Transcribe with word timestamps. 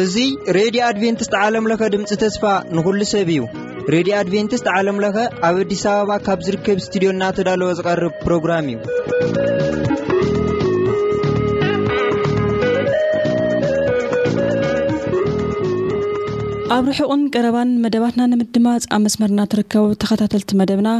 እዙይ 0.00 0.30
ሬድዮ 0.56 0.80
ኣድቨንትስት 0.88 1.34
ዓለምለኸ 1.42 1.82
ድምፂ 1.94 2.10
ተስፋ 2.22 2.42
ንኹሉ 2.76 3.00
ሰብ 3.12 3.28
እዩ 3.34 3.40
ሬድዮ 3.94 4.12
ኣድቨንትስት 4.22 4.66
ዓለምለኸ 4.76 5.16
ኣብ 5.48 5.56
ኣዲስ 5.62 5.84
ኣበባ 5.92 6.10
ካብ 6.28 6.40
ዝርከብ 6.46 6.78
እስትድዮ 6.82 7.10
ናተዳለወ 7.20 7.70
ዝቐርብ 7.82 8.14
ፕሮግራም 8.24 8.66
እዩኣብ 16.64 16.84
ርሑቕን 16.96 17.24
ቀረባን 17.36 17.70
መደባትና 17.86 18.22
ንምድማጽ 18.34 18.82
ኣብ 18.96 19.00
መስመርና 19.06 19.40
ትርከቡ 19.54 19.86
ተኸታተልቲ 20.02 20.52
መደብና 20.62 20.90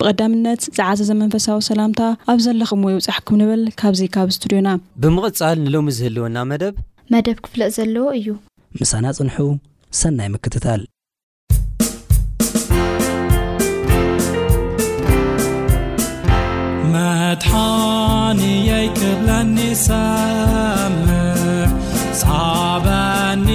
ብቐዳምነት 0.00 0.62
ዝዓዘ 0.76 0.98
ዘመንፈሳዊ 1.08 1.58
ሰላምታ 1.70 2.00
ኣብ 2.30 2.38
ዘለኹም 2.44 2.82
ይውፃሕኩም 2.90 3.36
ንብል 3.40 3.62
ካብዙ 3.80 4.00
ካብ 4.14 4.28
ስቱድዮና 4.36 4.68
ብምቕፃል 5.02 5.58
ንሎሚ 5.64 5.88
ዝህልወና 5.96 6.36
መደብ 6.50 6.74
መደብ 7.14 7.38
ክፍለእ 7.44 7.72
ዘለዎ 7.76 8.12
እዩ 8.20 8.32
ምሳና 8.80 9.04
ጽንሑ 9.18 9.38
ሰናይ 10.00 10.28
ምክትታል 10.36 10.84
መትሓ 16.94 17.50
የይክብለኒ 18.70 19.56
ሰም 19.86 20.96
በኒ 22.86 23.50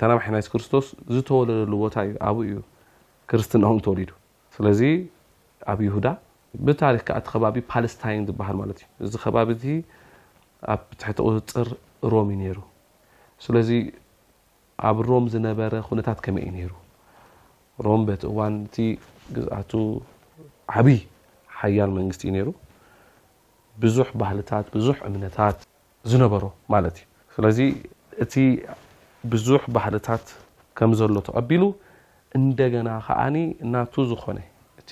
ታና 0.00 0.12
ና 0.34 0.40
ርስቶስ 0.60 0.86
ዝተወለሉ 1.14 1.72
ቦታ 1.84 1.96
ክርስት 3.30 3.52
ወ 3.72 3.74
ስለ 4.54 4.72
ኣብ 5.72 5.80
ዳ 6.04 6.08
ብ 6.64 7.60
ፓስታይ 7.72 8.16
ዝሃ 9.12 9.32
እዚ 9.54 9.64
ቢ 10.68 10.98
ትሕቲ 11.00 11.18
ፅፅር 11.20 12.12
ሮ 12.12 12.62
ስለ 13.46 13.54
ኣብ 14.88 14.98
ሮ 15.08 15.18
ዝነበረ 15.34 15.74
ነታ 16.00 16.08
መ 16.36 16.68
ሮ 17.86 17.98
ት 18.76 19.82
ዓብይ 20.80 21.00
ሓል 21.58 21.90
መቲ 21.96 22.22
ዩ 22.46 22.52
ብዙ 23.82 23.96
ባህታ 24.20 24.50
ዙ 24.86 24.88
እምታት 25.08 25.58
ዝነበሮ 26.12 26.44
ዩ 27.56 27.58
ስ 28.32 28.38
ብዙሕ 29.32 29.60
ባህልታት 29.74 30.24
ከም 30.78 30.90
ዘሎ 30.98 31.14
ተቀቢሉ 31.28 31.64
እንደገና 32.38 32.88
ከዓ 33.06 33.20
እናቱ 33.64 33.94
ዝኮነ 34.10 34.38
እቲ 34.80 34.90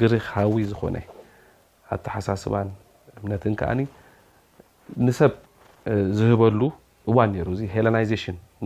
ግሪኻዊ 0.00 0.54
ዝኮነ 0.70 0.96
ኣተሓሳስባን 1.96 2.68
እምነት 3.18 3.44
ከዓ 3.60 3.70
ንሰብ 5.06 5.32
ዝህበሉ 6.18 6.60
እዋን 7.10 7.30
ሩ 7.46 7.50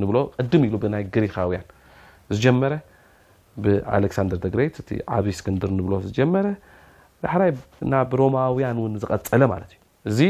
ንብ 0.00 0.08
ቅድም 0.38 0.62
ሉ 0.72 0.76
ብይ 0.82 1.02
ግሪኻውያ 1.14 1.58
ዝጀመረ 2.34 2.72
ብኣሌክሳንደር 3.64 4.38
ደት 4.44 4.76
እቲ 4.82 4.90
ዓብዪ 5.14 5.28
እስንድር 5.36 5.70
ንብ 5.78 5.90
ዝጀመረ 6.08 6.46
ዳሕይ 7.24 7.50
ናብ 7.92 8.08
ሮማውያን 8.20 8.78
ን 8.92 8.94
ዝቀፀለ 9.02 9.42
ማትዩ 9.52 9.78
እዚ 10.10 10.20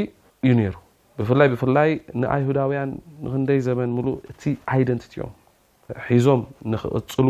እዩ 0.49 0.55
ሩ 0.75 0.79
ብፍላይ 1.18 1.48
ብፍላይ 1.52 1.90
ንኣይሁዳውያን 2.20 2.90
ንክንደይ 3.24 3.58
ዘመን 3.68 3.90
ሉ 4.06 4.08
እቲ 4.32 4.42
ኣይደንቲቲኦም 4.74 5.32
ሒዞም 6.08 6.42
ንክቅፅሉ 6.72 7.28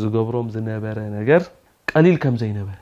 ዝገብሮም 0.00 0.46
ዝነበረ 0.54 0.98
ነገር 1.18 1.42
ቀሊል 1.92 2.16
ከም 2.22 2.34
ዘይነበረ 2.42 2.76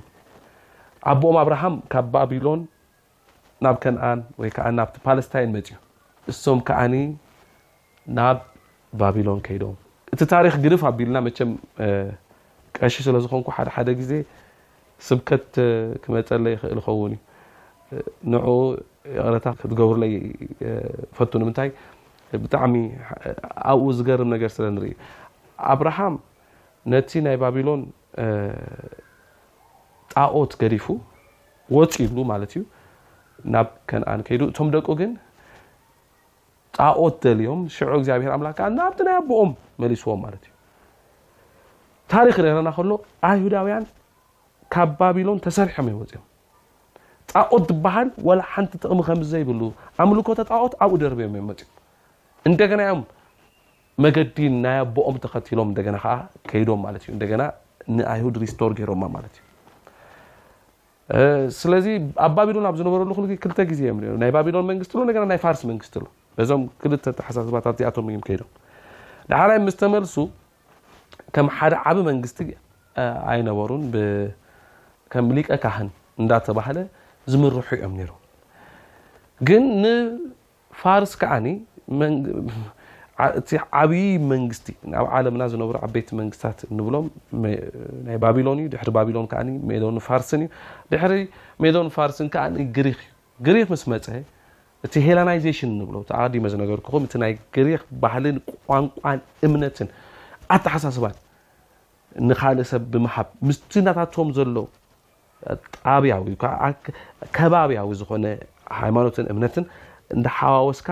ኣቦኦም 1.12 1.36
ኣብርሃም 1.44 1.76
ካብ 1.92 2.06
ባቢሎን 2.16 2.62
ናብ 3.66 3.76
ከነኣን 3.84 4.20
ወይከዓ 4.42 4.66
ናቲ 4.78 4.96
ፓለስታይን 5.08 5.52
መፅ 5.58 5.70
እሶም 6.32 6.60
ከዓኒ 6.68 6.96
ናብ 8.20 8.38
ባቢሎን 9.02 9.40
ከይዶም 9.48 9.76
እቲ 10.14 10.22
ታሪክ 10.34 10.54
ግድፍ 10.66 10.82
ኣቢልና 10.90 11.18
መም 11.26 11.50
ቀሺ 12.78 12.96
ስለዝኮን 13.08 13.42
ሓሓደ 13.58 13.90
ዜ 14.10 14.14
ስብከት 15.08 15.48
ክመፀ 16.04 16.30
እል 16.38 16.46
ዝከውን 16.78 17.14
ኡ 18.46 18.56
ረታ 19.34 19.46
ትሩይ 19.62 20.16
ፈ 21.18 21.28
ምይ 21.48 21.70
ጣሚ 22.54 22.74
ብኡ 23.22 23.84
ዝገርም 23.98 24.32
ስለኢ 24.56 24.92
ኣብሃም 25.76 26.14
ነቲ 26.94 27.10
ናይ 27.28 27.38
ባቢሎን 27.44 27.82
ጣኦት 30.14 30.52
ገዲፉ 30.62 30.86
ወፅሉ 31.78 32.18
ዩ 32.58 32.64
ናብ 33.54 33.68
ከነኣ 33.90 34.12
እቶም 34.50 34.68
ደቁ 34.76 34.88
ግን 35.02 35.12
ጣقት 36.78 37.22
ልዮም 37.40 37.62
ግኣብር 38.08 38.48
ናብቲ 38.80 39.00
ናይ 39.08 39.18
ኣኦም 39.34 39.52
ሊዎታሪክ 39.92 42.38
ነረና 42.46 42.70
ከሎ 42.76 42.92
ኣይሁዳውያን 43.30 43.84
ካብ 44.74 44.90
ባቢሎን 45.00 45.40
ተሰሪሖም 45.46 45.88
ይወፅዮም 45.92 46.24
ፃቆት 47.32 47.64
ትበሃል 47.70 48.08
ወላ 48.28 48.42
ሓንቲ 48.54 48.72
ጥቕሚ 48.84 49.00
ከምዘይብሉ 49.08 49.62
ኣብ 50.02 50.08
ምልኮ 50.10 50.28
ተፃቆት 50.40 50.74
ኣብኡ 50.84 50.92
ደርብዮም 51.04 51.34
መፅዮም 51.50 51.74
እንደገና 52.50 52.82
ዮም 52.90 53.02
መገዲን 54.04 54.54
ናኣቦኦም 54.64 55.16
ተኸትሎም 55.24 55.68
እንደና 55.72 55.96
ከዓ 56.04 56.14
ከይዶም 56.50 56.80
ማለት 56.86 57.02
ዩ 57.08 57.10
እንደና 57.16 57.42
ንኣይሁድ 57.98 58.36
ሪስቶር 58.44 58.72
ገይሮማማት 58.80 59.36
እዩ 61.20 61.34
ስለዚ 61.62 61.88
ኣብ 62.26 62.32
ባቢሎን 62.38 62.66
ኣብ 62.72 62.76
ዝነበረሉ 62.82 63.10
2ልተ 63.20 63.60
ግዜ 63.72 63.82
የ 63.90 63.94
ናይ 64.24 64.32
ባቢሎን 64.38 64.66
መንግስቲ 64.72 64.92
ደና 65.20 65.26
ናይ 65.34 65.40
ፋርስ 65.46 65.62
መንግስቲ 65.72 65.94
ዞም 66.52 66.62
ክልተ 66.84 67.06
ተሓሳስባት 67.20 67.64
ኣዚኣቶም 67.74 68.08
ይዶም 68.16 68.44
ሓ 69.30 69.32
ስተመልሱ 69.74 70.16
ከ 71.36 71.42
ሓደ 71.58 71.74
ዓብ 71.90 71.98
መንግስቲ 72.10 72.38
ይበሩ 73.40 73.72
ሊቀ 75.38 75.50
ካ 75.64 75.76
እዳተሃለ 76.24 76.78
ዝምርሑ 77.32 77.60
እዮም 77.76 77.94
ግን 79.48 79.64
ንፋርስ 79.84 81.14
ዓእ 81.36 81.56
ዓብይ 83.82 84.06
መንግስቲ 84.32 84.66
ብ 84.82 85.22
ለምና 85.26 85.42
ዝነሩ 85.54 85.72
ዓበት 85.86 86.10
መንግስታት 86.20 86.60
ብሎም 86.88 87.08
ባቢሎ 88.26 88.48
ቢሎ 89.10 89.18
ሜ 89.70 89.80
ፋርስ 90.10 90.30
ሜዶ 91.66 91.76
ፋርስ 91.98 92.20
ሪክ 92.60 92.78
ሪክ 93.56 93.72
ስ 93.84 93.86
ፅ 93.90 94.24
እቲ 94.88 94.94
ሄላናይዜሽን 95.06 95.72
ንብሎ 95.80 95.96
ዲመ 96.34 96.44
ዝነገርክኹምእቲ 96.52 97.14
ናይ 97.24 97.32
ሪክ 97.68 97.82
ባህልን 98.04 98.38
ቋንቋን 98.70 99.20
እምነትን 99.48 99.88
ኣተሓሳስባን 100.56 101.16
ንካልእ 102.28 102.68
ሰብ 102.70 102.84
ብምሃብ 102.94 103.28
ምስቲ 103.48 103.72
እናታቶም 103.82 104.30
ዘሎ 104.38 104.56
ጣብያዊ 105.82 106.24
ከባብያዊ 107.38 107.90
ዝኮነ 108.00 108.26
ሃይማኖትን 108.80 109.26
እምነትን 109.34 109.66
እንዳ 110.16 110.28
ሓዋወስካ 110.38 110.88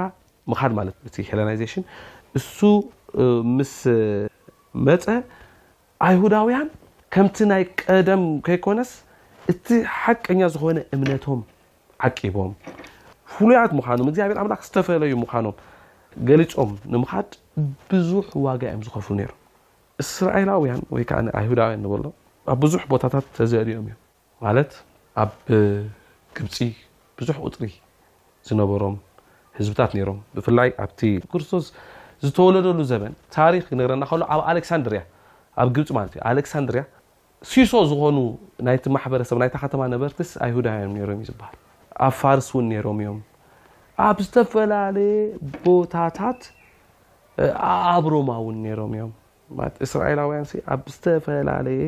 ምድ 0.51 0.73
ማለትእቲ 0.79 1.15
ሄናይዜሽን 1.29 1.83
እሱ 2.39 2.57
ምስ 3.55 3.73
መፀ 4.87 5.05
ኣይሁዳውያን 6.07 6.67
ከምቲ 7.13 7.37
ናይ 7.51 7.63
ቀደም 7.81 8.23
ከይኮነስ 8.47 8.91
እቲ 9.51 9.65
ሓቀኛ 10.01 10.41
ዝኮነ 10.55 10.77
እምነቶም 10.95 11.41
ዓቂቦም 12.07 12.49
ፍሉያት 13.33 13.71
ምዃኖም 13.77 14.07
ግዚብሔር 14.13 14.37
ላክ 14.51 14.61
ዝተፈለዩ 14.67 15.13
ምኖም 15.23 15.55
ገሊፆም 16.29 16.71
ንምካድ 16.93 17.29
ብዙሕ 17.91 18.25
ዋጋ 18.45 18.61
እዮም 18.71 18.81
ዝኸፍሉ 18.87 19.13
ነሮም 19.19 19.39
እስራኤላውያን 20.03 20.81
ወይ 20.95 21.03
ከዓ 21.09 21.19
ኣይሁዳውያን 21.39 21.81
ንበሎ 21.85 22.03
ኣብ 22.51 22.57
ብዙሕ 22.63 22.81
ቦታታት 22.91 23.25
ተዘሪኦም 23.37 23.85
እዮ 23.89 23.95
ማለት 24.45 24.71
ኣብ 25.23 25.33
ግብፂ 26.37 26.57
ብዙሕ 27.19 27.37
ቁፅሪ 27.45 27.69
ዝነበሮም 28.47 28.95
ህዝብታት 29.59 29.91
ሮም 30.07 30.19
ብፍላይ 30.35 30.69
ኣብቲ 30.83 31.01
ክርስቶስ 31.31 31.65
ዝተወለደሉ 32.25 32.79
ዘመን 32.91 33.13
ታሪክ 33.37 33.65
ነረና 33.79 34.03
ከሎ 34.11 34.21
ኣብ 34.33 34.41
ኣሌሳንድሪያ 34.51 35.01
ኣብ 35.61 35.67
ግብፂ 35.77 35.89
ማት 35.99 36.13
ኣሌክሳንድሪያ 36.31 36.83
ሲሶ 37.51 37.73
ዝኮኑ 37.91 38.17
ናይቲ 38.67 38.85
ማሕበረሰብ 38.97 39.37
ናይ 39.43 39.49
ከተማ 39.63 39.81
ነበር 39.93 40.09
ኣይሁዳውያን 40.47 40.93
ዩዝሃል 41.21 41.55
ኣብ 42.05 42.13
ፋርስ 42.21 42.47
ውን 42.55 42.67
ሮም 42.85 42.97
እዮም 43.03 43.19
ኣብ 44.07 44.17
ዝተፈላለየ 44.25 45.13
ቦታታት 45.65 46.41
ኣብሮማ 47.95 48.31
ውን 48.47 48.57
ም 48.65 49.07
እእስራኤላውያኣብ 49.85 50.79
ዝተፈላለየ 50.95 51.79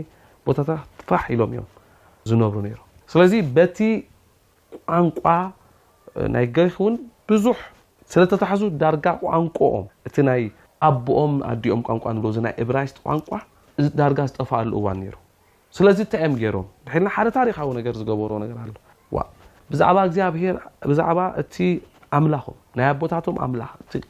ቦታታት 0.48 0.82
ትፋ 1.02 1.12
ኢሎም 1.36 1.52
እዮም 1.56 1.68
ዝነብሩ 2.30 2.56
ም 2.66 2.72
ስለዚ 3.12 3.34
በቲ 3.56 3.78
ቋንቋ 4.94 5.26
ናይ 6.36 6.46
ገሪክ 6.58 6.76
እውን 6.82 6.96
ብዙሕ 7.32 7.58
ስለተታሓዙ 8.12 8.62
ዳርጋ 8.82 9.06
ቋንቋኦም 9.30 9.86
እቲ 10.08 10.16
ይ 10.42 10.46
ኣቦኦም 10.90 11.34
ኣዲኦም 11.54 11.82
ቋንቋ 11.88 12.06
ብ 12.26 12.36
ናይ 12.46 12.56
ብራይስ 12.70 12.94
ቋንቋ 13.08 13.30
ዳርጋ 14.00 14.20
ዝጠፋኣሉ 14.32 14.72
እዋን 14.82 15.00
ስለዚ 15.78 16.00
ታኤም 16.12 16.34
ገይሮም 16.42 16.68
ልና 16.94 17.08
ሓደ 17.16 17.28
ታሪካዊ 17.40 17.70
ነገር 17.80 17.94
ዝገበርነ 18.00 18.44
ኣ 18.62 18.64
ብዛ 19.72 19.82
ዚ 20.16 20.20
ብዛዕባ 20.90 21.20
እቲ 21.42 21.56
ኣምላኹም 22.18 22.56
ናይ 22.78 22.86
ኣቦታቶም 22.94 23.36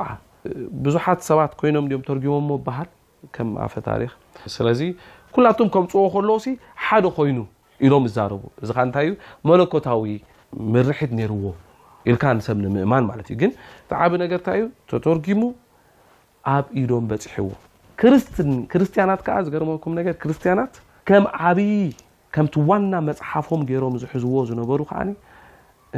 ብዙሓት 0.84 1.20
ሰባት 1.26 1.52
ኮይኖም 1.60 1.84
ተርሞ 2.06 2.24
ሃል 2.78 2.88
ከ 3.34 3.46
ኣፈ 3.66 3.72
ታሪክ 3.86 4.10
ስለዚ 4.54 4.80
ኩላቶም 5.34 5.68
ከምፅዎ 5.74 6.02
ከለዉ 6.14 6.36
ሓደ 6.86 7.04
ኮይኑ 7.16 7.38
ኢሎም 7.86 8.04
ዛረቡ 8.16 8.42
እዚ 8.62 8.70
ንታይ 8.88 9.06
ዩ 9.08 9.12
መለኮታዊ 9.50 10.04
ምርሒት 10.74 11.12
ነርዎ 11.18 11.44
ል 12.34 12.38
ሰብ 12.48 12.56
ንምእማን 12.64 13.04
ማት 13.08 13.18
እዩግን 13.24 13.52
ቲ 13.90 13.92
ዓብ 14.04 14.12
ነገርታይዩ 14.22 14.62
ተተርጊሙ 14.90 15.42
ኣብ 16.54 16.66
ኢዶም 16.80 17.04
በፅሕዎ 17.12 17.48
ክርስቲያናት 18.72 19.22
ዝገርመኩም 19.46 19.94
ክርስቲያናት 20.24 20.74
ከም 21.08 21.24
ዓብይ 21.48 21.88
ከምቲ 22.34 22.54
ዋና 22.68 22.94
መፅሓፎም 23.08 23.60
ገይሮም 23.68 23.94
ዝሕዝዎ 24.02 24.36
ዝነበሩ 24.50 24.80
ከዓኒ 24.90 25.10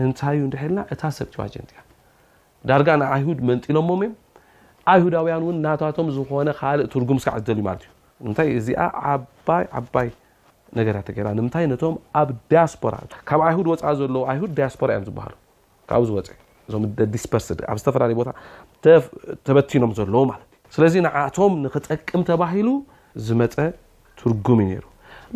እንታይእዩ 0.03 0.41
ንደሒልና 0.49 0.81
እታ 0.95 1.03
ሰብቲ 1.19 1.35
ዋጀንቲያ 1.43 1.79
ዳርጋ 2.69 2.89
ንኣይሁድ 3.03 3.39
መንጢሎሞም 3.51 4.01
እም 4.07 4.13
ኣይሁዳውያን 4.93 5.43
ውን 5.47 5.57
ናታቶም 5.67 6.09
ዝኮነ 6.17 6.51
ካልእ 6.59 6.87
ትርጉም 6.93 7.19
ስዕ 7.25 7.33
ዝልዩ 7.47 7.63
ማለት 7.69 7.85
እዩ 7.87 8.29
ምታይ 8.33 8.49
እዚኣ 8.59 8.81
ዓባይ 9.13 9.65
ዓባይ 9.79 10.09
ነገር 10.79 10.93
እያተገይራ 10.97 11.29
ምንታይ 11.39 11.65
ነቶም 11.73 11.95
ኣብ 12.23 12.29
ዳያስፖካብ 12.53 13.41
ይሁድ 13.51 13.67
ወፃኢ 13.73 13.93
ዘለዎ 14.01 14.23
ይድ 14.41 14.53
ዳያስፖራ 14.59 14.89
እዮም 14.97 15.07
ዝባሃሉ 15.09 15.35
ካብኡ 15.91 16.05
ዝወፅ 16.11 16.29
እዞምዲስፐርስኣብ 16.69 17.77
ዝተፈላለዩ 17.81 18.17
ቦታ 18.21 18.31
ተበቲኖም 19.49 19.93
ዘለዎ 20.01 20.23
ማት 20.33 20.43
እዩ 20.43 20.75
ስለዚ 20.77 20.95
ንዓቶም 21.07 21.53
ንክጠቅም 21.65 22.23
ተባሂሉ 22.33 22.69
ዝመፀ 23.29 23.57
ትርጉም 24.21 24.61
እዩ 24.65 24.69
ነሩ 24.79 24.87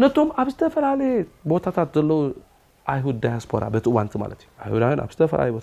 ነቶም 0.02 0.28
ኣብ 0.40 0.48
ዝተፈላለየ 0.54 1.12
ቦታታት 1.50 1.88
ዘለው 1.98 2.20
ይሁድ 2.98 3.16
ዳያስፖ 3.24 3.50
በት 3.74 3.84
እዋንቲ 3.90 4.12
ማዳኣብዝፈላለየቦ 4.20 5.58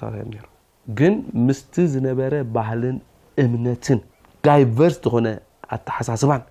ግን 0.99 1.13
ምስ 1.47 1.59
ዝነበረ 1.93 2.33
ባህልን 2.55 2.97
እምነትን 3.43 3.99
ዳይቨርስ 4.47 4.97
ዝኮነ 5.05 5.27
ኣተሓሳስባን 5.75 6.43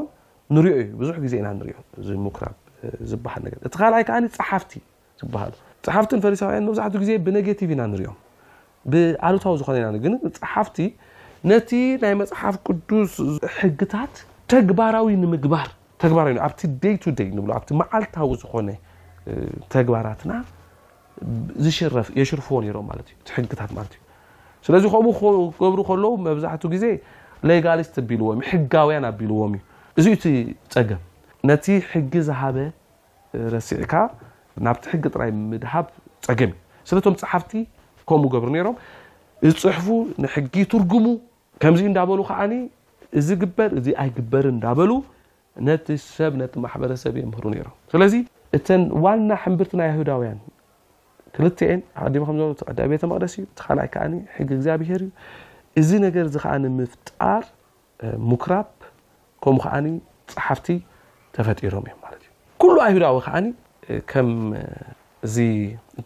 ዙ 1.07 1.27
ዜናቲ 1.35 1.73
ዓ 2.03 3.71
ሓፍቲ 4.51 4.75
ዝ 5.21 5.91
ሓፍ 5.97 6.07
ፈሳ 6.27 6.43
ዛ 6.79 6.89
ዜ 7.09 7.19
ብቭ 7.27 7.37
ኢና 7.75 7.83
ብሉታዊ 8.93 9.55
ዝኮነ 9.61 9.77
ሓፍቲ 10.55 10.79
ቲ 11.69 11.73
ናይ 12.03 12.13
መፅሓፍ 12.21 12.55
ቅዱስ 12.69 13.13
ግታት 13.81 14.15
ተግባራዊ 14.53 15.09
መዓልታዊ 17.83 18.29
ዝኮነ 18.43 18.71
ተግባራትና 19.75 20.33
የሽርፍዎ 22.19 22.59
ም 22.89 22.91
ታ 23.59 23.71
ዩ 23.75 23.99
ስለ 24.67 24.75
ከም 24.97 26.23
መብዛሕ 26.29 26.53
ዜ 26.85 26.87
ጋሊስ 27.67 27.89
ዎ 28.25 28.29
ውያ 28.89 28.99
ልዎም 29.31 29.53
እዚቲ 30.01 30.25
ም 31.49 31.57
ቲ 31.65 31.77
ጊ 32.15 32.21
ዝበ 32.29 32.57
ሲዕካ 33.67 33.95
ናብቲ 34.67 34.85
ጊ 35.05 35.07
ራ 35.21 35.23
ምድሃብ 35.51 35.87
ፀም 36.27 36.53
ሩ 38.13 38.71
ፅሕፉ 39.63 39.87
ንጊ 40.25 40.55
ትርጉሙ 40.73 41.07
ከምዚ 41.63 41.81
እዳበሉ 41.91 42.19
ከዓ 42.29 42.41
እዚ 43.19 43.29
ግበር 43.43 43.71
ዚ 43.85 43.89
ይ 43.93 44.09
ግበር 44.19 44.45
እዳበሉ 44.53 44.91
ነ 45.67 45.77
ሰብ 46.17 46.33
ማበረሰብ 46.65 47.15
የምሩ 47.21 47.45
ስለዚ 47.93 48.15
እተ 48.57 48.67
ዋና 49.05 49.31
ሕንብርቲ 49.43 49.73
ናይ 49.81 49.89
ይሁዳውያን 49.93 50.39
ክልተን 51.37 51.81
ቀ 52.03 52.05
ቤ 52.91 52.95
መቅደስ 53.13 53.35
ጊ 53.41 53.45
ግዚኣብሄርዩ 54.51 55.09
እዚ 55.81 55.91
ነገር 56.07 56.27
ዚ 56.35 56.41
ዓምፍጣር 56.55 57.43
ሙኩራብ 58.31 58.69
ከምኡ 59.45 59.65
ከዓ 59.73 59.77
ፀሓፍቲ 60.37 60.69
ተፈጢሮም 61.37 61.87
እዮ 61.91 61.97
ኩሉ 62.63 62.77
ይሁዳዊ 62.91 63.21
ዓ 63.31 64.23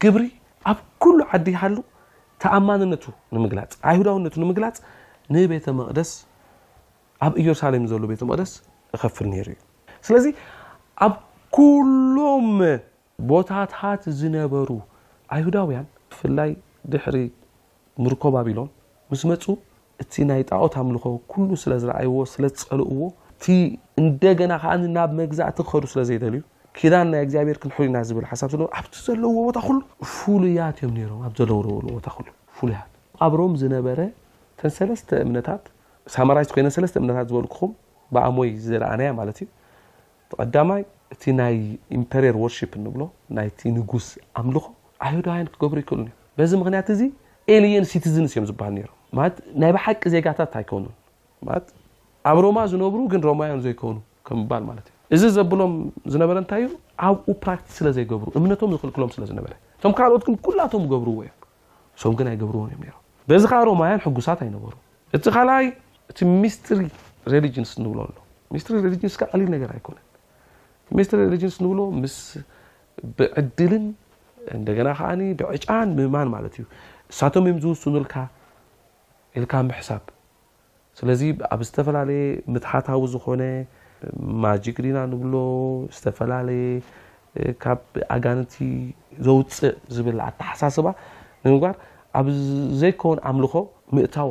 ግብሪ 0.03 0.23
ኣብ 0.73 0.79
ኩሉ 1.03 1.19
ዓዲ 1.37 1.47
ሃሉ 1.61 1.77
ተኣማንነቱ 2.43 3.05
ንምግላፅ 3.35 3.71
ኣይሁዳውነቱ 3.91 4.35
ንምግላፅ 4.43 4.77
ንቤተ 5.35 5.67
መቅደስ 5.81 6.11
ኣብ 7.27 7.33
ኢየሩሳሌም 7.41 7.85
ዘሎ 7.91 8.03
ቤተ 8.13 8.21
መቅደስ 8.31 8.53
እከፍል 8.97 9.27
ነሩ 9.33 9.47
እዩ 9.55 9.59
ስለዚ 10.07 10.27
ኣብ 11.07 11.15
ኩሎም 11.57 12.49
ቦታታት 13.31 14.03
ዝነበሩ 14.21 14.69
ኣይሁዳውያን 15.37 15.87
ብፍላይ 16.11 16.51
ድሕሪ 16.93 17.17
ምርኮብ 18.05 18.35
ኣቢሎን 18.41 18.69
ምስ 19.11 19.23
መፁ 19.31 19.45
እቲ 20.03 20.13
ናይ 20.29 20.43
ጣዖታ 20.51 20.75
ምልኮቦ 20.89 21.15
ኩሉ 21.33 21.49
ስለዝረኣይዎ 21.63 22.13
ስለ 22.35 22.45
ዝፀልእዎ 22.59 23.01
እቲ 23.33 23.47
እንደገና 24.03 24.53
ከዓ 24.63 24.73
ናብ 24.97 25.11
መግዛእቲ 25.21 25.57
ክኸዱ 25.67 25.85
ስለዘይደል 25.93 26.35
ዩ 26.39 26.41
ኪዳን 26.79 27.07
ናይ 27.13 27.23
እግዚኣብሔር 27.27 27.57
ክንሕሪና 27.63 27.97
ዝብል 28.09 28.25
ሓሳ 28.31 28.47
ለ 28.61 28.65
ኣብቲ 28.79 28.95
ዘለዎ 29.07 29.35
ቦታ 29.47 29.59
ሉ 29.77 29.79
ፍሉያት 30.15 30.79
እዮም 30.87 30.93
ምኣዘለቦታ 31.21 32.07
ኣብ 33.25 33.33
ሮም 33.41 33.53
ዝነበረ 33.61 34.01
ንሰለስተ 34.61 35.11
እምነታት 35.25 35.63
ሳማራይ 36.15 36.45
ኮይነሰለስ 36.55 36.93
እምት 37.01 37.19
ዝበልኩኹም 37.31 37.71
ብኣሞይ 38.15 38.51
ዝረኣና 38.67 39.03
ማለት 39.19 39.39
ዩ 39.43 39.47
ተቀዳማይ 40.33 40.83
እቲ 41.15 41.23
ናይ 41.41 41.57
ኢር 42.29 42.37
ዎር 42.43 42.53
ንብሎ 42.85 43.03
ናይቲ 43.39 43.61
ንጉስ 43.79 44.07
ኣምልኮ 44.41 44.67
ኣይድዋይ 45.07 45.43
ክገብሩ 45.55 45.79
ይክእሉ 45.83 46.01
በዚ 46.39 46.51
ምክንያት 46.63 46.89
እዚ 46.95 47.01
ኤየን 47.55 47.87
ሲቲዝንስ 47.93 48.33
እዮም 48.35 48.47
ዝሃል 48.53 48.75
ም 49.19 49.29
ናይ 49.63 49.71
ብሓቂ 49.77 50.03
ዜጋታት 50.15 50.53
ኣይከኑ 50.63 50.85
ኣብ 52.31 52.37
ሮማ 52.45 52.59
ዝነብሩ 52.73 53.01
ግን 53.13 53.23
ሮማዮም 53.31 53.61
ዘይከኑ 53.67 53.97
ከምባል 54.29 54.63
ማት 54.69 54.89
ዩ 54.93 55.00
እዚ 55.15 55.23
ዘብሎም 55.37 55.73
ዝነበረ 56.15 56.37
ታይዩ 56.51 56.65
ኣብኡ 57.07 57.27
ራቲ 57.49 57.65
ስለዘገብሩ 57.79 58.27
እምነቶም 58.39 58.71
ዝክልክሎም 58.75 59.11
ስለዝነበረ 59.15 59.53
እ 59.87 59.93
ካልኦት 59.99 60.25
ኩላቶም 60.47 60.85
ገብርዎ 60.93 61.19
ም 62.11 62.13
ግን 62.19 62.27
ኣይገብርዎ 62.33 62.63
እ 63.31 63.39
ዚኻ 63.45 63.53
ሮማውያ 63.69 63.95
ሕጉሳት 64.05 64.41
ኣይነበሩ 64.45 64.73
እቲ 65.19 65.25
ካይ 65.37 65.67
እቲ 66.11 66.19
ስ 67.71 67.75
ን 67.83 67.87
ንብሎ 67.87 67.99
ሊል 69.41 69.51
ነገር 69.57 69.69
ኣይኮነ 69.77 69.99
ንብሎ 71.65 71.81
ብዕድልን 73.19 73.85
እንና 74.57 74.89
ከዓ 74.99 75.03
ብዕጫን 75.39 75.89
ምእማን 75.99 76.29
ማት 76.35 76.55
ዩ 76.61 76.65
እሳቶም 77.13 77.45
እ 77.51 77.53
ዝውስኑል 77.65 78.07
ኢል 79.39 79.45
ሕሳብ 79.81 80.03
ስለዚ 80.99 81.21
ኣብ 81.55 81.61
ዝተፈላለየ 81.67 82.23
ትሃታዊ 82.65 83.03
ዝኮነ 83.13 83.43
ማጂግዲና 84.45 84.99
ንብሎ 85.13 85.35
ዝተፈላለየ 85.97 86.67
ካብ 87.63 87.81
ኣጋነቲ 88.17 88.55
ዘውፅእ 89.27 89.59
ዝብል 89.95 90.19
ኣተሓሳስባ 90.29 90.87
ንምግባር 91.45 91.75
ኣብ 92.19 92.27
ዘይኮውን 92.81 93.19
ኣምልኮ 93.31 93.55
ምእታው 93.97 94.31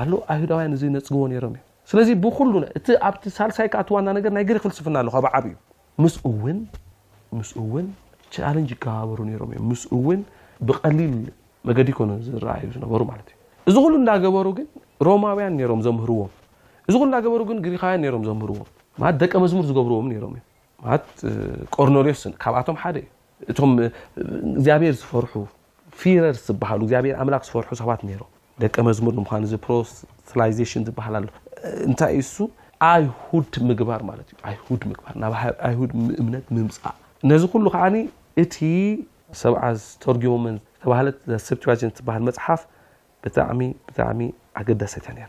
ኣ 0.00 0.04
ኣዳውያን 0.34 0.74
ዘነፅግቦ 0.82 1.22
ሮም 1.44 1.54
እ 1.58 1.62
ስለዚ 1.90 2.08
ብሉእ 2.24 2.64
ኣብቲ 3.08 3.24
ሳልሳይዓ 3.38 3.74
ዋና 3.96 4.08
ነር 4.16 4.28
ናይ 4.36 4.44
ሪ 4.56 4.58
ክፍልስፍና 4.62 4.96
ኣብዓብ 5.06 5.24
እዩ 5.48 5.54
ምስውንምስውን 6.04 7.86
ቻለንጂ 8.34 8.70
ከባበሩ 8.84 9.18
ም 9.50 9.52
እ 9.58 9.64
ምስውን 9.70 10.20
ብቀሊል 10.68 11.14
መገዲ 11.68 11.88
ኮነ 11.98 12.10
ዝረኣዩ 12.26 12.66
ዝነበሩ 12.74 13.00
ማትዩ 13.10 13.34
እዚ 13.68 13.76
ሉ 13.92 13.94
እዳገበሩ 14.02 14.46
ግን 14.58 14.66
ሮማውያን 15.08 15.56
ም 15.78 15.80
ዘምርዎዚሉ 15.88 17.02
ዳሩ 17.14 17.24
ሪኻውን 17.74 18.04
ም 18.40 18.50
ዎ 18.58 18.60
ለት 19.02 19.16
ደቀ 19.22 19.32
መዝሙር 19.44 19.64
ዝገብርዎ 19.70 19.98
ም 20.06 20.10
ቆርኖሎዎስ 21.74 22.22
ካብኣቶም 22.42 22.76
ደእ 22.96 23.06
ግዚብሔር 24.56 24.94
ዝፈር 25.00 25.24
ር 26.78 26.82
ዝ 26.90 26.94
ላ 27.34 27.38
ዝፈር 27.46 27.62
ሰባት 27.82 28.00
ደቀ 28.62 28.74
መዝሙር 28.88 29.12
ም 29.20 29.24
ዝሃል 29.52 31.26
ንታ 31.92 32.00
ይሁድ 32.16 33.52
ምግባር 33.68 34.02
ባርና 34.08 35.24
እምነ 36.22 36.34
ምምፃእ 36.56 36.94
ነዚ 37.30 37.42
ኩሉ 37.52 37.64
ከዓ 37.74 37.84
እቲ 38.42 38.56
ሰ 39.40 39.52
ዝተርሞ 39.82 40.22
ዝ 40.84 40.86
ሃ 40.86 42.20
ፅሓፍ 42.38 42.62
ብጣጣሚ 43.24 44.20
ኣገዳሰት 44.60 45.06
ያ 45.24 45.28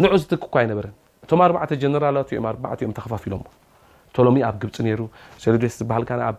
ንዑ 0.00 0.10
ዝጥክ 0.20 0.42
ኳ 0.52 0.56
ኣይነበርን 0.60 0.92
እቶም 1.24 1.40
ኣተ 1.64 1.70
ጀነራላኦ 1.82 2.24
ኣዮም 2.74 2.92
ተከፋፊ 2.98 3.24
ሎ 3.32 3.34
ቶሎሚ 4.16 4.36
ኣብ 4.48 4.54
ግብፂ 4.62 4.76
ሩ 4.98 5.00
ሶለዴስ 5.42 5.74
ዝሃል 5.80 6.04
ኣብ 6.28 6.38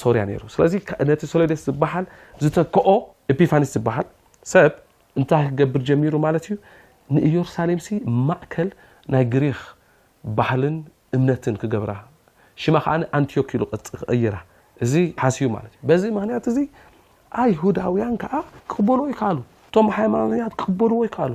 ሶርያ 0.00 0.22
ይሩ 0.34 0.42
ስለዚነቲ 0.54 1.22
ሶሌዶስ 1.32 1.60
ዝበሃል 1.68 2.04
ዝተክኦ 2.42 2.88
ኤፒፋኒስ 3.32 3.70
ዝበሃል 3.76 4.06
ሰብ 4.52 4.72
እንታይ 5.20 5.44
ክገብር 5.50 5.82
ጀሚሩ 5.88 6.14
ማለት 6.26 6.44
እዩ 6.48 6.56
ንኢየሩሳሌምሲ 7.14 7.88
ማእከል 8.28 8.68
ናይ 9.12 9.24
ግሪክ 9.34 9.60
ባህልን 10.38 10.76
እምነትን 11.16 11.54
ክገብራ 11.62 11.92
ሽማ 12.62 12.76
ከዓ 12.84 12.92
ኣንቲኪ 13.18 13.50
ፅክቅይራ 13.70 14.36
እዚ 14.84 14.92
ሓስቡ 15.22 15.46
ማትእዩ 15.54 15.76
በዚ 15.88 16.02
ምክንያት 16.16 16.44
እዚ 16.52 16.58
ኣይሁዳውያን 17.42 18.14
ከዓ 18.22 18.34
ክክበልዎ 18.70 19.04
ይ 19.12 19.16
ከኣሉ 19.20 19.38
እቶም 19.68 19.86
ሃይማኖ 19.96 20.30
ክበልዎ 20.62 21.00
ይከኣሉ 21.08 21.34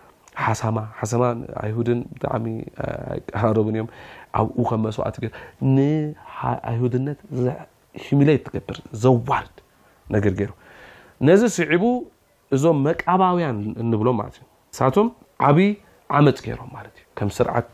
ሓማሓሳማ 0.59 1.23
ይሁድን 1.69 1.99
ብጣዕሚ 2.15 2.45
ይቀራረቡን 3.19 3.75
እዮም 3.77 3.89
ኣብኡ 4.39 4.57
ከም 4.69 4.81
መስዋእት 4.87 5.15
ንአይሁድነት 5.75 7.19
ሚሌት 8.19 8.43
ትገብር 8.47 8.77
ዘዋርድ 9.03 9.55
ነገር 10.15 10.33
ገይሩ 10.39 10.51
ነዚ 11.27 11.41
ስዒቡ 11.57 11.83
እዞም 12.55 12.77
መቃባውያን 12.87 13.57
እንብሎም 13.83 14.17
ማ 14.19 14.23
ንቶም 14.85 15.07
ዓብይ 15.47 15.69
ዓመፅ 16.17 16.39
ገይሮም 16.45 16.69
ማት 16.75 16.87
ዩ 17.01 17.03
ከም 17.19 17.29
ስርዓት 17.37 17.73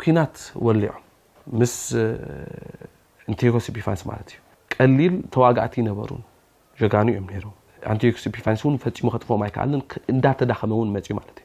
ኩናት 0.00 0.36
ወሊዖም 0.66 0.98
ምስ 1.60 1.72
ኢንቴኮሲፒፋንስ 3.32 4.02
ማለት 4.10 4.28
እዩ 4.34 4.38
ቀሊል 4.74 5.14
ተዋጋእቲ 5.36 5.74
ይነበሩ 5.82 6.10
ጋኑ 6.94 7.06
እዮም 7.14 7.28
ንቴሲፒፋን 7.96 8.56
ን 8.74 8.78
ፈፂሙ 8.84 9.08
ከጥፎም 9.14 9.42
ኣይከኣልን 9.46 9.82
እንዳተዳኸመ 10.12 10.72
ውን 10.80 10.90
መፅማት 10.96 11.28
እዩ 11.32 11.44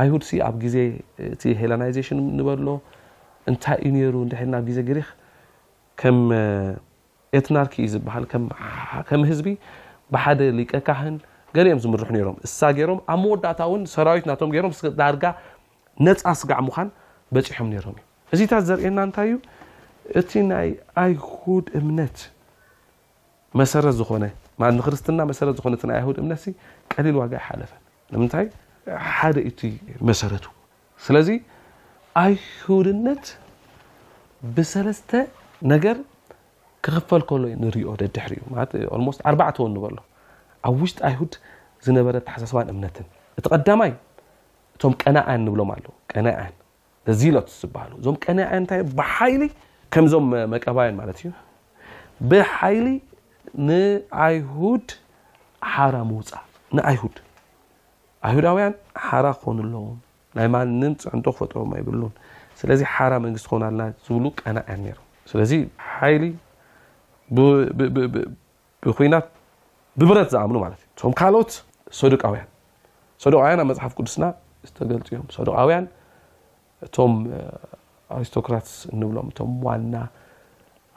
ኣይሁድ 0.00 0.24
ኣብ 0.48 0.60
ዜ 0.74 0.78
እቲ 1.34 1.42
ሃናዜሽን 1.60 2.18
ንበሎ 2.38 2.68
እንታይ 3.50 3.78
ዩ 4.02 4.06
ሩ 4.14 4.16
ኣብ 4.60 4.66
ዜ 4.76 4.78
ሪኽ 4.98 5.08
ከ 6.00 6.12
ኤትናርክዩ 7.38 7.86
ዝሃል 7.94 8.24
ከም 9.08 9.22
ህዝቢ 9.30 9.46
ብሓደ 10.14 10.40
ሊቀካህን 10.58 11.16
ገሊኦም 11.56 11.80
ዝምርሑ 11.84 12.08
ሮም 12.26 12.36
እሳ 12.46 12.58
ይሮም 12.80 13.00
ኣብ 13.12 13.18
መወዳእታ 13.24 13.60
ን 13.80 13.82
ሰራዊት 13.94 14.24
ናቶ 14.30 14.40
ሮምዳርጋ 14.66 15.24
ነፃ 16.06 16.22
ስጋዕ 16.40 16.58
ሙኳን 16.68 16.88
በፂሖም 17.34 17.68
ነሮምዩ 17.72 17.98
እዚታት 18.34 18.62
ዘርአና 18.68 18.98
እንታይ 19.08 19.28
እዩ 19.32 19.34
እቲ 20.20 20.30
ናይ 20.52 20.68
ኣይሁድ 21.02 21.66
እምነት 21.80 22.18
መሰረ 23.62 23.84
ዝኮነ 23.98 24.24
ክርስትና 24.86 25.20
መሰረ 25.32 25.48
ኮነይ 25.64 26.00
ይድ 26.10 26.16
እምነት 26.22 26.42
ቀሊል 26.94 27.16
ዋጋ 27.22 27.32
ይሓለፈ 27.42 27.72
ሓደ 29.16 29.36
ቲ 29.60 29.70
መሰረቱ 30.08 30.44
ስለዚ 31.06 31.28
ኣይሁድነት 32.24 33.26
ብሰለስተ 34.56 35.10
ነገር 35.72 35.96
ክኽፈል 36.86 37.22
ከሎ 37.30 37.44
ንሪኦ 37.62 37.92
ደድሕር 38.02 38.32
ዩ 38.38 38.44
ሞስ 39.06 39.16
ኣርባተዎ 39.30 39.64
ንበሎ 39.74 39.96
ኣብ 40.68 40.74
ውሽጢ 40.84 40.98
ኣይሁድ 41.08 41.32
ዝነበረ 41.86 42.14
ተሓሳስባን 42.26 42.70
እምነትን 42.74 43.06
እቲ 43.40 43.44
ቀዳማይ 43.54 43.90
እቶም 44.76 44.94
ቀናኣን 45.02 45.40
ንብሎም 45.48 45.70
ኣለው 45.74 45.92
ቀናን 46.12 46.54
ዘዚሎት 47.08 47.48
ዝበሃሉ 47.60 47.92
እዞም 48.00 48.16
ቀናን 48.24 48.64
ታ 48.70 48.80
ብሓይሊ 49.00 49.42
ከምዞም 49.94 50.26
መቀባይ 50.54 50.90
ማለት 51.00 51.18
እዩ 51.22 51.30
ብሓይሊ 52.30 52.86
ንኣይሁድ 53.68 54.88
ሓራ 55.74 55.94
ምውፃእ 56.10 56.42
ንኣይሁድ 56.78 57.14
ይሁዳውያን 58.30 58.72
ሓራ 59.08 59.26
ክኮኑ 59.38 59.58
ኣለዎም 59.66 59.98
ናይ 60.36 60.46
ማንን 60.54 60.92
ፅሕንቶ 61.04 61.26
ክፈጥሮም 61.34 61.72
ይብሉ 61.80 62.02
ስለዚ 62.60 62.80
ሓራ 62.94 63.12
መንግስቲ 63.24 63.46
ኮ 63.50 63.54
ኣለና 63.68 63.82
ዝብሉ 64.06 64.24
ቀናእያን 64.40 64.80
ስለዚ 65.30 65.52
ሓይሊ 65.94 66.24
ብኩናት 68.86 69.26
ብብረት 70.00 70.28
ዝኣምኑ 70.34 70.56
ማት 70.64 70.82
ም 71.10 71.12
ካልኦት 71.20 71.52
ሰዱቃውያን 72.00 72.48
ሰዱቃውያ 73.24 73.54
ኣብ 73.62 73.66
መፅሓፍ 73.70 73.92
ቅዱስና 73.98 74.24
ዝተገልፁ 74.66 75.08
እዮም 75.12 75.26
ሰዱቃውያን 75.36 75.84
እቶም 76.86 77.12
ኣሪስቶክራትስ 78.16 78.74
እንብሎም 78.94 79.28
እም 79.46 79.52
ዋና 79.66 79.94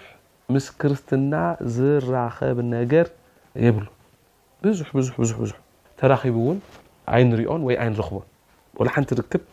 ምስ 0.51 0.65
ክርስትና 0.81 1.33
ዝራከብ 1.75 2.57
ነገር 2.75 3.05
የብሉ 3.65 3.85
ብዙሕ 4.65 4.87
ዙ 5.05 5.09
ዙ 5.29 5.45
ዙ 5.49 5.51
ተራቡ 5.99 6.33
እውን 6.41 6.57
ኣይንሪኦን 7.15 7.61
ወይ 7.67 7.75
ይንረክቦ 7.87 8.17
ሓንቲ 8.95 9.09
ርክብ 9.19 9.43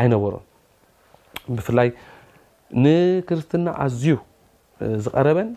ኣይነበሮ 0.00 0.34
ብፍላይ 1.56 1.88
ንክርስትና 2.84 3.66
ኣዝዩ 3.84 4.16
ዝቀረበን 5.06 5.48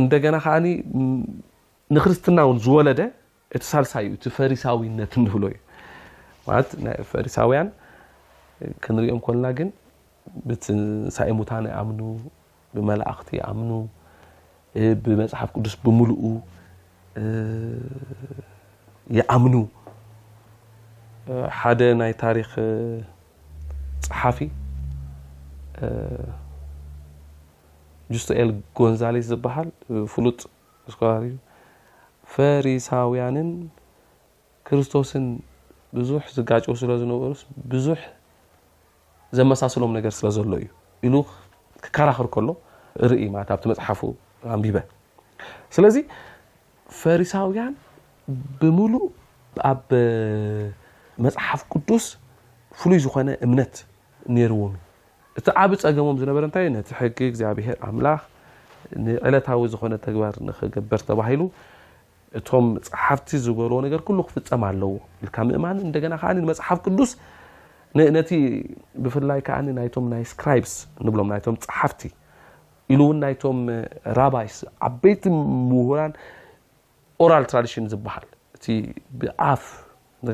እንደና 0.00 0.36
ከዓ 0.44 0.54
ንክርስትና 1.96 2.38
እን 2.52 2.58
ዝወለደ 2.66 3.00
እቲ 3.56 3.62
ሳልሳይ 3.72 4.06
ቲ 4.22 4.32
ፈሪሳዊነት 4.36 5.12
ንብሎ 5.24 5.42
እዩ 5.50 5.58
ፈሪሳውያን 7.10 7.68
ክንሪኦም 8.84 9.20
ኮና 9.26 9.44
ግን 9.58 9.68
ሳኢ 11.16 11.28
ሙታ 11.40 11.50
ኣም 11.80 11.90
ብመላእክቲ 12.76 13.30
ኣም 13.48 13.58
ብመፅሓፍ 14.74 15.50
ቅዱስ 15.56 15.74
ብሙሉኡ 15.84 16.22
ይኣምኑ 19.18 19.54
ሓደ 21.58 21.80
ናይ 22.00 22.12
ታሪክ 22.22 22.50
ፀሓፊ 24.08 24.38
ጁስቶኤል 28.14 28.50
ጎንዛሌስ 28.78 29.24
ዝበሃል 29.30 29.70
ሉጥ 30.24 30.40
ዝ 30.92 30.96
ፈሪሳውያንን 32.34 33.48
ክርስቶስን 34.68 35.24
ብዙሕ 35.98 36.22
ዝጋጭ 36.36 36.64
ስለዝነበሩ 36.82 37.32
ብዙሕ 37.72 38.00
ዘመሳሰሎም 39.38 39.92
ነገር 39.98 40.12
ስለዘሎ 40.18 40.50
እዩ 41.04 41.10
ሉ 41.14 41.22
ክከራክር 41.84 42.26
ከሎ 42.34 42.48
ኢብቲ 43.24 43.50
ፅሓፉ 43.80 44.00
ስለዚ 45.76 45.96
ፈሪሳውያን 47.00 47.72
ብሙሉእ 48.60 49.06
ኣብ 49.70 49.82
መፅሓፍ 51.24 51.60
ቅዱስ 51.72 52.04
ፍሉይ 52.80 52.98
ዝኮነ 53.04 53.28
እምነት 53.46 53.74
ነርዎም 54.36 54.74
እቲ 55.38 55.46
ዓብ 55.62 55.70
ፀገሞም 55.82 56.16
ዝነበረ 56.22 56.44
ታ 56.54 56.62
ቲ 56.88 56.90
ሕጊ 57.00 57.18
እግዚኣብሔር 57.32 57.76
ላ 58.06 58.08
ንዕለታዊ 59.06 59.60
ዝኮነ 59.72 59.92
ተባር 60.04 60.34
ክገበር 60.60 61.00
ተባሂሉ 61.08 61.42
እቶም 62.38 62.66
ፀሓፍቲ 62.86 63.30
ዝበልዎ 63.44 63.76
ገር 63.94 64.00
ሉ 64.16 64.20
ክፍፀም 64.28 64.62
ኣለዎ 64.70 64.90
ምእማን 65.48 65.76
ና 66.14 66.16
ፅሓፍ 66.60 66.78
ቅዱስ 66.86 67.10
ነ 67.98 68.22
ብፍላይ 69.04 69.40
ዓ 69.56 69.58
ናይም 69.80 70.08
ይ 70.22 70.24
ሎ 71.16 71.54
ሓፍቲ 71.78 72.02
ኢሉ 72.92 73.00
እውን 73.06 73.18
ናይቶምራባይ 73.24 74.46
ዓበይቲ 74.88 75.22
ምራ 75.68 76.00
ራ 77.32 77.40
ራ 77.54 77.64
ዝሃል 77.92 78.26
እ 78.68 78.74
ብኣፍ 79.20 79.64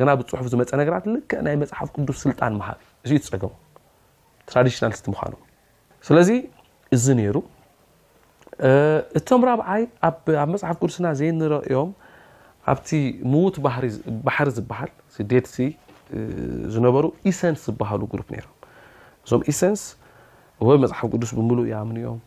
ና 0.09 0.13
ብፅሑፍ 0.19 0.47
ዝመፀ 0.53 0.71
ነራት 0.81 1.05
ል 1.13 1.15
ናይ 1.47 1.55
መፅሓፍ 1.63 1.89
ቅዱስ 1.97 2.19
ስልጣን 2.25 2.57
ሃር 2.67 2.79
እዚ 3.07 3.13
ፀሙ 3.33 3.43
ና 4.85 4.91
ትምኑ 5.07 5.17
ስለዚ 6.09 6.31
እዚ 6.97 7.07
ሩ 7.37 7.39
እቶም 9.19 9.43
ራብዓይ 9.49 9.83
ኣብ 10.09 10.25
መፅሓፍ 10.53 10.77
ቅዱስና 10.83 11.07
ዘንረአዮም 11.21 11.91
ኣብቲ 12.73 12.91
ምዉት 13.35 13.57
ባሕሪ 13.65 14.51
ዝሃል 14.59 14.91
ዝነበሩ 16.75 17.05
ን 17.51 17.55
ዝሃ 17.65 17.89
ም 18.01 18.05
እዞም 19.51 19.75
ወመሓፍ 20.69 21.09
ቅዱስ 21.15 21.31
ብ 21.39 22.19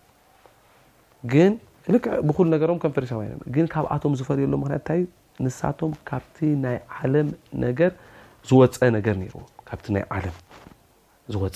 ግን 1.31 1.53
ል 1.93 1.95
ብኩሉ 2.29 2.45
ነገሮም 2.55 2.77
ከም 2.83 2.91
ፈሬሻግን 2.97 3.65
ካብኣቶም 3.73 4.13
ዝፈርየሎ 4.19 4.53
ምክንት 4.61 4.75
ንታዩ 4.81 5.01
ንሳቶም 5.45 5.91
ካብቲ 6.09 6.37
ናይ 6.63 6.77
ዓለም 6.99 7.27
ነገር 7.65 7.91
ዝወፀ 8.49 8.79
ነገር 8.97 9.13
ርዎ 9.21 9.35
ካብቲ 9.67 9.85
ናይ 9.95 10.03
ዓለም 10.15 10.35
ዝወፀ 11.33 11.55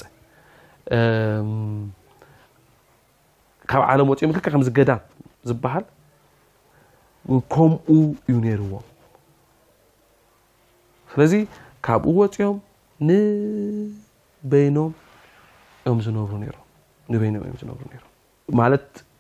ካብ 3.72 3.82
ዓለም 3.92 4.08
ወፂኦም 4.12 4.32
ል 4.36 4.38
ከምዝገዳ 4.54 4.92
ዝበሃልከምኡ 5.50 7.78
እዩ 8.30 8.36
ነይርዎም 8.46 8.86
ስለዚ 11.12 11.34
ካብኡ 11.88 12.14
ወፂኦም 12.22 12.58
ን 13.08 13.10
ዝሩ 16.06 16.16
ዝነብሩ 17.60 17.92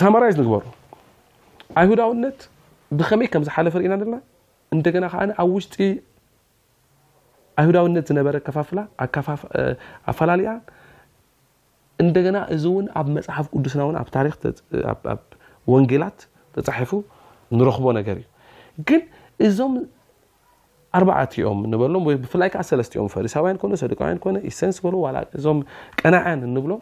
ሳማራይዝ 0.00 0.34
ንግበሩ 0.40 0.64
ይሁዳውነት 1.84 2.38
ብከመይ 2.98 3.28
ከም 3.32 3.42
ዝሓለፈርእና 3.46 3.94
ዘለና 4.00 4.16
እንደና 4.74 5.04
ከዓ 5.12 5.20
ኣብ 5.42 5.50
ውሽጢ 5.56 5.76
ይሁዳውነት 7.62 8.04
ዝነበረ 8.10 8.36
ከፋፍላ 8.46 8.80
ኣፈላለያን 10.10 10.60
እንደና 12.02 12.36
እዚእውን 12.54 12.86
ኣብ 12.98 13.06
መፅሓፍ 13.16 13.46
ቅዱስና 13.54 13.80
ው 13.86 13.90
ኣብ 14.02 14.10
ታ 14.14 14.18
ኣብ 15.12 15.22
ወንጌላት 15.74 16.18
ተፃሒፉ 16.68 16.92
ንረኽቦ 17.58 17.86
ነገር 17.98 18.16
እዩ 18.20 18.26
ግን 18.88 19.02
እዞም 19.46 19.74
ኣርዓትኦም 20.98 21.58
ንበሎም 21.72 22.04
ብፍላይ 22.24 22.48
ከዓ 22.52 22.62
ሰለስኦም 22.70 23.08
ፈሪሳውያን 23.14 23.58
ሰደቃውያ 23.82 24.52
ሰን 24.60 24.72
እዞም 25.38 25.58
ቀናዓያን 26.02 26.42
ንብሎም 26.56 26.80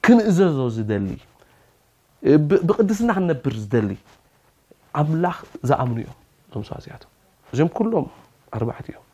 ክንእዘዞ 0.06 0.58
ዝደሊ 0.76 1.08
ብቅድስና 2.70 3.10
ክንነብር 3.18 3.54
ዝደሊ 3.64 3.90
ኣምላኽ 5.02 5.38
ዝኣምኑ 5.70 5.98
እዮም 6.52 6.64
ሰዋያ 6.70 6.96
እዚ 7.54 7.60
ሎም 7.94 8.08
ኣባዕ 8.58 8.78
እዮም 8.84 9.06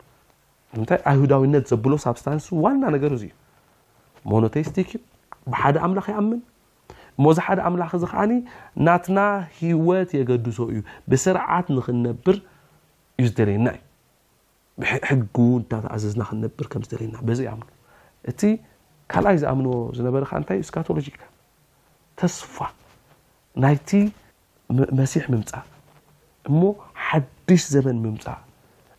ይ 0.78 0.96
ይሁዳዊነት 1.16 1.64
ዘብሎ 1.72 1.92
ሳብስታንስ 2.04 2.46
ዋልና 2.64 2.84
ነገር 2.96 3.10
እ 3.16 3.28
ሞኖተይስቲ 4.30 4.76
ብሓደ 5.52 5.76
ምላኽ 5.90 6.06
ይኣምን 6.12 6.40
ሞዚ 7.24 7.36
ሓደ 7.46 7.58
ምላኽ 7.74 7.92
ከዓኒ 8.12 8.32
ናትና 8.86 9.18
ሂወት 9.58 10.10
የገድሶ 10.20 10.58
እዩ 10.72 10.80
ብስርዓት 11.10 11.66
ንክነብር 11.76 12.36
እዩ 13.20 13.24
ዝደለየናዩ 13.30 13.78
ሕው 14.86 15.20
ኣዝና 15.94 16.22
ክብር 16.72 16.84
ዝየናዚ 16.88 17.40
ኣ 17.54 17.62
እቲ 18.30 18.40
ካኣይ 19.12 19.36
ዝኣምንዎ 19.42 19.74
ዝነበረ 19.96 20.22
ታ 20.48 20.50
እስካቶሎጂካ 20.62 21.20
ተስፋ 22.20 22.56
ናይቲ 23.62 23.90
መሲሕ 25.00 25.24
ምምፃእ 25.32 25.64
እሞ 26.48 26.60
ሓዱሽ 27.06 27.62
ዘን 27.74 27.98
ምምፃእ 28.04 28.40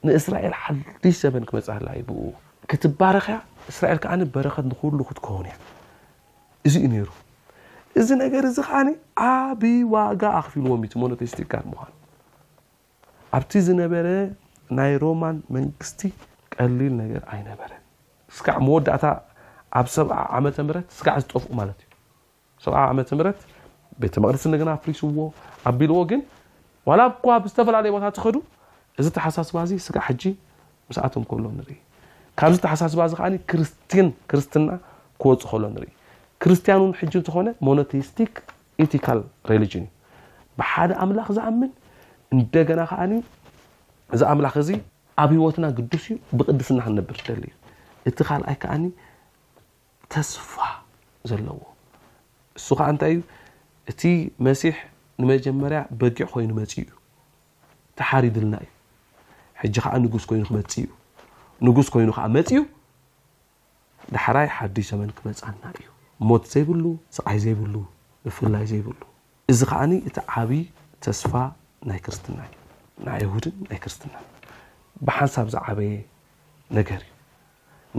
ንእስራኤል 0.05 0.55
ሓዱሽ 0.63 1.15
ዘን 1.33 1.43
ክመፃላ 1.49 1.87
ይዎ 1.99 2.09
ክትባረኸያ 2.69 3.37
እስራኤል 3.71 3.99
ዓ 4.13 4.15
በረከት 4.35 4.65
ንሉ 4.71 4.99
ክትከውንእያ 5.09 5.55
እዚኡ 6.67 6.83
ይሩ 7.01 7.09
እዚ 7.99 8.09
ነገር 8.23 8.43
እዚ 8.49 8.57
ከዓ 8.67 8.77
ኣብ 9.29 9.61
ዋጋ 9.95 10.21
ኣኽፍ 10.39 10.53
ልዎም 10.63 10.81
ኖቴስቲጋ 11.13 11.53
ምኑ 11.69 11.77
ኣብቲ 13.37 13.51
ዝነበረ 13.67 14.07
ናይ 14.77 14.91
ሮማን 15.03 15.37
መንግስቲ 15.55 16.01
ቀሊል 16.55 16.93
ነገር 17.01 17.21
ኣይነበረን 17.33 17.81
ስዕ 18.37 18.47
መወዳእታ 18.65 19.05
ኣብ 19.79 19.87
ሰብ 19.95 20.09
ዓመ 20.37 20.45
ም 20.67 20.71
ስጋዕ 20.97 21.15
ዝጠፍኡ 21.21 21.47
ማለት 21.59 21.79
እዩሰ 22.57 22.67
ዓመ 22.89 22.99
ም 23.19 23.31
ቤተ 24.01 24.15
መቅደስ 24.23 24.43
ና 24.69 24.73
ፍሪስዎ 24.83 25.07
ኣቢልዎ 25.69 25.99
ግን 26.11 26.21
ዋላ 26.89 27.01
ኳ 27.23 27.37
ብዝተፈላለዩ 27.45 27.91
ቦታ 27.95 28.05
ትከዱ 28.17 28.35
እዚ 29.01 29.07
ተሓሳስባ 29.17 29.57
ስጋዕ 29.87 30.03
ሕ 30.07 30.21
ስኣቶም 30.95 31.23
ከሎ 31.31 31.45
ንርኢ 31.57 31.75
ካብዚ 32.39 32.57
ተሓሳስባ 32.65 32.99
ርስ 33.07 33.71
ክርስትና 34.29 34.69
ክወፅ 35.21 35.41
ከሎ 35.49 35.63
ንኢ 35.73 35.87
ክርስቲያን 36.43 36.81
ን 36.89 36.93
እንተኾነ 37.21 37.47
ስ 38.09 38.27
ንእዩ 39.63 39.73
ብሓደ 40.59 40.91
ኣምላክ 41.03 41.27
ዝኣምን 41.35 41.69
እንደና 42.35 42.81
እዚ 44.15 44.21
ኣምላክ 44.31 44.55
እዚ 44.61 44.69
ኣብ 45.21 45.29
ሂወትና 45.37 45.65
ግዱስ 45.77 46.03
እዩ 46.09 46.15
ብቅድስና 46.37 46.77
ክንነብር 46.85 47.17
ደሊ 47.27 47.43
ዩ 47.49 47.53
እቲ 48.09 48.17
ካልኣይ 48.27 48.55
ከዓኒ 48.63 48.83
ተስፋ 50.13 50.53
ዘለዎ 51.29 51.59
እሱ 52.57 52.67
ከዓ 52.79 52.87
እንታይ 52.93 53.11
እዩ 53.15 53.19
እቲ 53.91 54.01
መሲሕ 54.47 54.75
ንመጀመርያ 55.21 55.79
በጊዕ 55.99 56.25
ኮይኑ 56.33 56.51
መፅ 56.59 56.73
እዩ 56.81 56.87
ተሓሪድልና 57.99 58.55
እዩ 58.65 58.71
ሕ 59.61 59.71
ከዓ 59.85 59.93
ንስ 60.03 60.25
ይኑ 60.35 60.45
ክመፅእዩ 60.49 60.87
ንጉስ 61.67 61.87
ኮይኑ 61.93 62.09
ከዓ 62.17 62.25
መፅዩ 62.37 62.59
ዳሕራይ 64.15 64.47
ሓዱሽ 64.57 64.85
ዘመን 64.91 65.09
ክመፃልና 65.17 65.65
እዩ 65.79 65.87
ሞት 66.29 66.43
ዘይብሉ 66.53 66.83
ስቃይ 67.17 67.37
ዘይብሉ 67.45 67.75
ብፍላይ 68.27 68.65
ዘይብሉ 68.71 68.99
እዚ 69.53 69.59
ከዓ 69.71 69.81
እቲ 70.09 70.17
ዓብ 70.43 70.49
ተስፋ 71.03 71.31
ናይ 71.89 71.99
ክርስትና 72.05 72.39
እዩ 72.47 72.58
ኣይሁድ 73.13 73.45
ናይ 73.69 73.79
ክርስትና 73.83 74.13
ብሓንሳብ 75.07 75.47
ዝዓበየ 75.53 75.91
ነገር 76.77 77.01
እዩ 77.05 77.11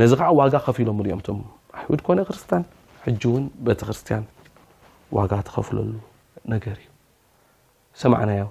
ነዚ 0.00 0.10
ከዓ 0.20 0.28
ዋጋ 0.40 0.54
ከፍ 0.66 0.76
ኢሎ 0.82 0.88
ሪኦምቶም 1.06 1.38
ይሁድ 1.80 2.00
ኮነ 2.06 2.18
ክርስትያን 2.28 2.64
እውን 3.10 3.44
ቤተክርስትያን 3.66 4.24
ዋጋ 5.18 5.32
ተከፍለሉ 5.48 5.90
ነገር 6.54 6.76
እዩ 6.82 6.88
ሰማዕናዮ 8.02 8.42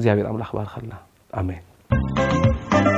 እብሔር 0.00 0.26
ኣላክባር 0.32 0.68
ከለና 0.74 0.94
ሜ 1.48 2.93